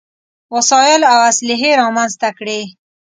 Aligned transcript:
وسايل 0.55 1.01
او 1.11 1.17
اسلحې 1.29 1.71
رامنځته 1.81 2.29
کړې. 2.37 2.59